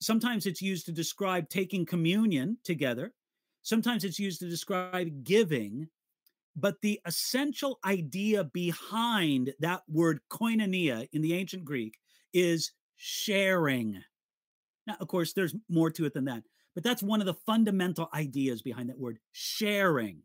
[0.00, 3.12] Sometimes it's used to describe taking communion together.
[3.62, 5.86] Sometimes it's used to describe giving.
[6.56, 12.00] But the essential idea behind that word koinonia in the ancient Greek
[12.32, 14.02] is sharing.
[14.88, 16.42] Now, of course, there's more to it than that,
[16.74, 20.18] but that's one of the fundamental ideas behind that word sharing.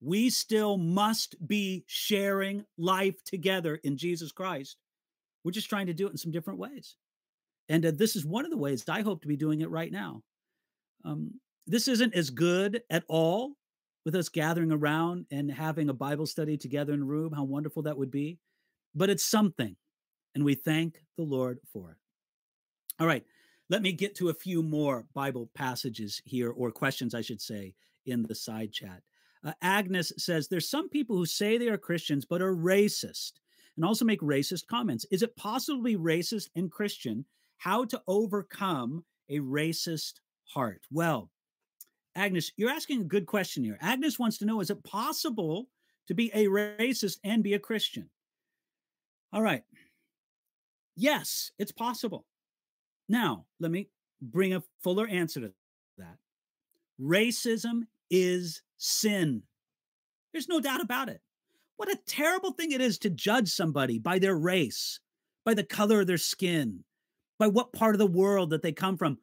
[0.00, 4.78] We still must be sharing life together in Jesus Christ.
[5.48, 6.96] We're just trying to do it in some different ways.
[7.70, 9.90] And uh, this is one of the ways I hope to be doing it right
[9.90, 10.20] now.
[11.06, 13.54] Um, this isn't as good at all
[14.04, 17.84] with us gathering around and having a Bible study together in a room, how wonderful
[17.84, 18.36] that would be.
[18.94, 19.74] But it's something,
[20.34, 21.96] and we thank the Lord for it.
[23.00, 23.24] All right,
[23.70, 27.72] let me get to a few more Bible passages here, or questions, I should say,
[28.04, 29.00] in the side chat.
[29.42, 33.32] Uh, Agnes says there's some people who say they are Christians but are racist
[33.78, 35.06] and also make racist comments.
[35.12, 37.24] Is it possibly racist and Christian?
[37.58, 40.14] How to overcome a racist
[40.46, 40.82] heart?
[40.90, 41.30] Well,
[42.16, 43.78] Agnes, you're asking a good question here.
[43.80, 45.68] Agnes wants to know is it possible
[46.08, 48.10] to be a racist and be a Christian?
[49.32, 49.62] All right.
[50.96, 52.26] Yes, it's possible.
[53.08, 55.52] Now, let me bring a fuller answer to
[55.98, 56.16] that.
[57.00, 59.44] Racism is sin.
[60.32, 61.20] There's no doubt about it.
[61.78, 64.98] What a terrible thing it is to judge somebody by their race,
[65.44, 66.84] by the color of their skin,
[67.38, 69.18] by what part of the world that they come from.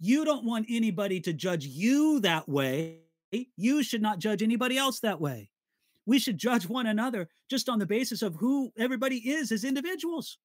[0.00, 2.98] You don't want anybody to judge you that way.
[3.56, 5.50] You should not judge anybody else that way.
[6.04, 10.36] We should judge one another just on the basis of who everybody is as individuals.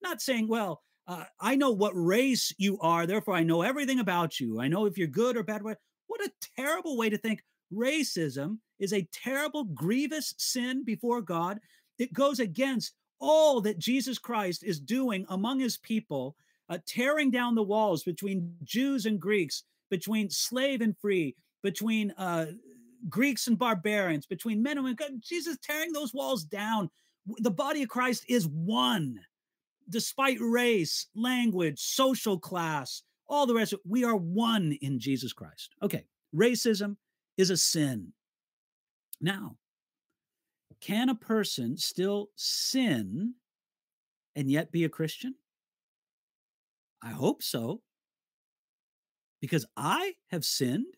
[0.00, 4.38] Not saying, well, uh, I know what race you are, therefore I know everything about
[4.38, 4.60] you.
[4.60, 5.64] I know if you're good or bad.
[5.64, 5.78] What
[6.20, 7.42] a terrible way to think.
[7.74, 11.58] Racism is a terrible, grievous sin before God.
[11.98, 16.36] It goes against all that Jesus Christ is doing among his people
[16.68, 22.46] uh, tearing down the walls between Jews and Greeks, between slave and free, between uh,
[23.08, 25.20] Greeks and barbarians, between men and women.
[25.20, 26.90] Jesus tearing those walls down.
[27.38, 29.18] The body of Christ is one,
[29.88, 33.74] despite race, language, social class, all the rest.
[33.86, 35.74] We are one in Jesus Christ.
[35.82, 36.04] Okay,
[36.34, 36.96] racism
[37.36, 38.12] is a sin.
[39.20, 39.56] Now,
[40.80, 43.34] can a person still sin
[44.36, 45.34] and yet be a Christian?
[47.02, 47.82] I hope so.
[49.40, 50.96] Because I have sinned.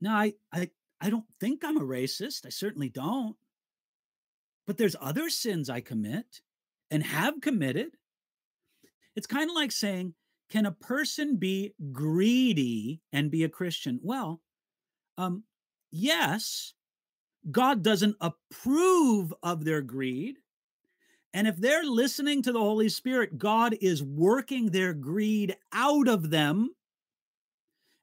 [0.00, 2.46] Now, I, I, I don't think I'm a racist.
[2.46, 3.36] I certainly don't.
[4.66, 6.40] But there's other sins I commit
[6.90, 7.96] and have committed.
[9.14, 10.14] It's kind of like saying,
[10.50, 14.00] can a person be greedy and be a Christian?
[14.02, 14.40] Well,
[15.16, 15.44] um,
[15.94, 16.74] yes,
[17.50, 20.36] God doesn't approve of their greed,
[21.34, 26.30] and if they're listening to the Holy Spirit, God is working their greed out of
[26.30, 26.70] them.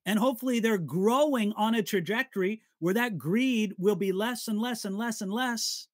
[0.06, 4.84] And hopefully they're growing on a trajectory where that greed will be less and less
[4.84, 5.88] and less and less.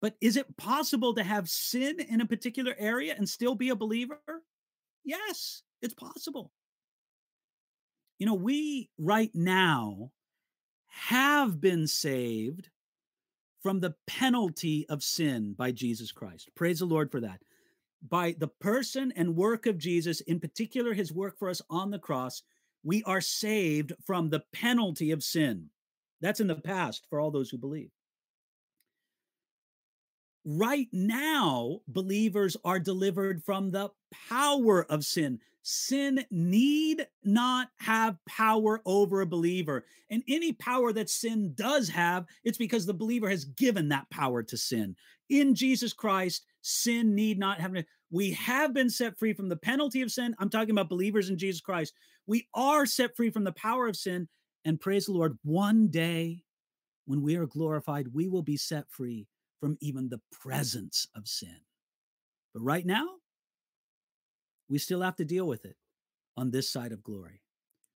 [0.00, 3.76] But is it possible to have sin in a particular area and still be a
[3.76, 4.20] believer?
[5.04, 6.52] Yes, it's possible.
[8.20, 10.12] You know, we right now
[10.90, 12.68] have been saved
[13.62, 16.50] from the penalty of sin by Jesus Christ.
[16.54, 17.40] Praise the Lord for that.
[18.06, 21.98] By the person and work of Jesus, in particular his work for us on the
[21.98, 22.42] cross,
[22.82, 25.68] we are saved from the penalty of sin.
[26.20, 27.90] That's in the past for all those who believe.
[30.44, 33.90] Right now, believers are delivered from the
[34.28, 35.40] power of sin.
[35.62, 39.84] Sin need not have power over a believer.
[40.10, 44.42] And any power that sin does have, it's because the believer has given that power
[44.42, 44.96] to sin.
[45.28, 47.74] In Jesus Christ, sin need not have.
[48.10, 50.34] We have been set free from the penalty of sin.
[50.38, 51.92] I'm talking about believers in Jesus Christ.
[52.26, 54.28] We are set free from the power of sin.
[54.64, 56.42] And praise the Lord, one day
[57.06, 59.26] when we are glorified, we will be set free
[59.60, 61.56] from even the presence of sin.
[62.54, 63.06] But right now,
[64.70, 65.76] we still have to deal with it
[66.36, 67.42] on this side of glory.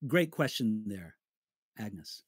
[0.07, 1.17] Great question there,
[1.79, 2.25] Agnes.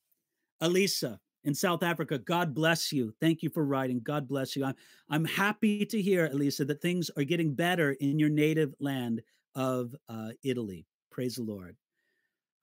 [0.60, 3.14] Elisa in South Africa, God bless you.
[3.20, 4.00] Thank you for writing.
[4.02, 4.64] God bless you.
[4.64, 4.74] I'm,
[5.08, 9.22] I'm happy to hear, Elisa, that things are getting better in your native land
[9.54, 10.86] of uh, Italy.
[11.10, 11.76] Praise the Lord.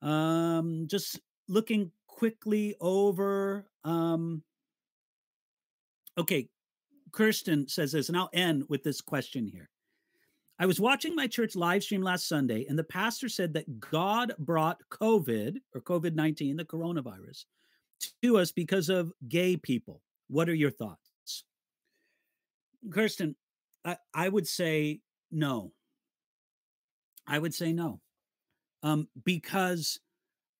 [0.02, 1.18] Um, just
[1.48, 3.66] looking quickly over.
[3.84, 4.42] Um,
[6.18, 6.48] okay,
[7.10, 9.70] Kirsten says this, and I'll end with this question here.
[10.58, 14.34] I was watching my church live stream last Sunday, and the pastor said that God
[14.38, 17.44] brought COVID or COVID 19, the coronavirus,
[18.22, 20.00] to us because of gay people.
[20.28, 21.44] What are your thoughts?
[22.90, 23.34] Kirsten,
[23.84, 25.00] I, I would say
[25.32, 25.72] no.
[27.26, 28.00] I would say no.
[28.82, 29.98] Um, because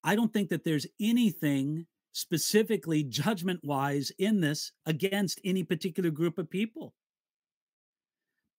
[0.02, 6.38] I don't think that there's anything specifically judgment wise in this against any particular group
[6.38, 6.94] of people.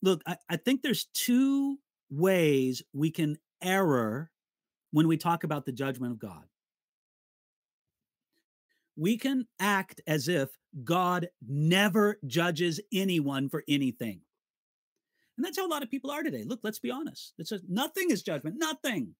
[0.01, 1.79] Look, I, I think there's two
[2.09, 4.31] ways we can error
[4.91, 6.45] when we talk about the judgment of God.
[8.97, 14.21] We can act as if God never judges anyone for anything.
[15.37, 16.43] And that's how a lot of people are today.
[16.45, 17.33] Look, let's be honest.
[17.37, 19.15] It's a, nothing is judgment, nothing.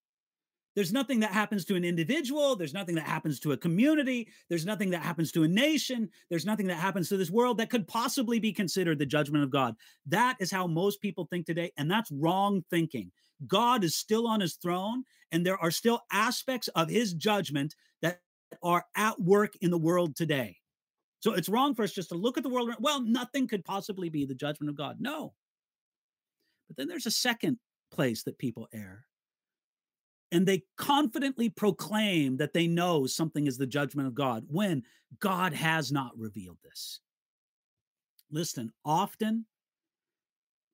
[0.76, 2.54] There's nothing that happens to an individual.
[2.54, 4.28] There's nothing that happens to a community.
[4.50, 6.10] There's nothing that happens to a nation.
[6.28, 9.50] There's nothing that happens to this world that could possibly be considered the judgment of
[9.50, 9.74] God.
[10.04, 11.72] That is how most people think today.
[11.78, 13.10] And that's wrong thinking.
[13.46, 18.20] God is still on his throne, and there are still aspects of his judgment that
[18.62, 20.58] are at work in the world today.
[21.20, 22.70] So it's wrong for us just to look at the world.
[22.80, 24.96] Well, nothing could possibly be the judgment of God.
[25.00, 25.32] No.
[26.68, 27.58] But then there's a second
[27.90, 29.06] place that people err
[30.32, 34.82] and they confidently proclaim that they know something is the judgment of God when
[35.20, 37.00] God has not revealed this.
[38.30, 39.46] Listen, often,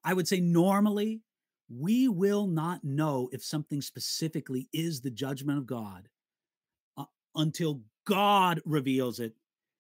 [0.05, 1.20] I would say normally,
[1.68, 6.09] we will not know if something specifically is the judgment of God
[6.96, 9.34] uh, until God reveals it,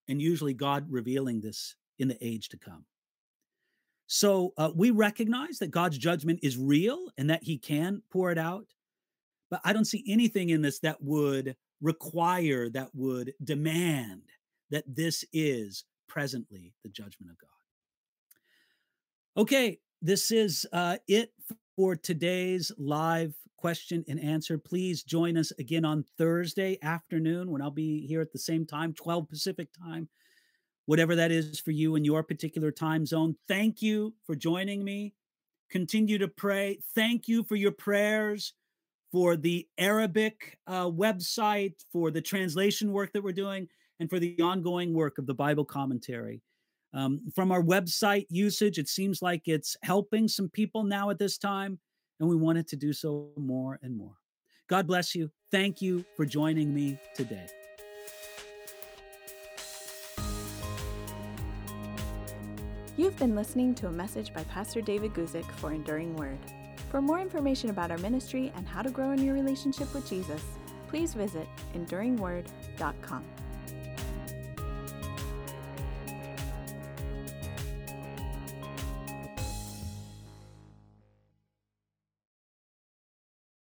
[0.08, 2.84] and usually God revealing this in the age to come.
[4.06, 8.38] So uh, we recognize that God's judgment is real and that He can pour it
[8.38, 8.66] out.
[9.52, 14.22] But I don't see anything in this that would require, that would demand
[14.70, 17.50] that this is presently the judgment of God.
[19.42, 21.34] Okay, this is uh, it
[21.76, 24.56] for today's live question and answer.
[24.56, 28.94] Please join us again on Thursday afternoon when I'll be here at the same time,
[28.94, 30.08] 12 Pacific time,
[30.86, 33.36] whatever that is for you in your particular time zone.
[33.48, 35.12] Thank you for joining me.
[35.70, 36.78] Continue to pray.
[36.94, 38.54] Thank you for your prayers
[39.12, 43.68] for the Arabic uh, website, for the translation work that we're doing,
[44.00, 46.42] and for the ongoing work of the Bible commentary.
[46.94, 51.38] Um, from our website usage, it seems like it's helping some people now at this
[51.38, 51.78] time,
[52.18, 54.14] and we wanted to do so more and more.
[54.68, 55.30] God bless you.
[55.50, 57.46] Thank you for joining me today.
[62.96, 66.38] You've been listening to a message by Pastor David Guzik for Enduring Word.
[66.92, 70.42] For more information about our ministry and how to grow in your relationship with Jesus,
[70.88, 73.31] please visit enduringword.com.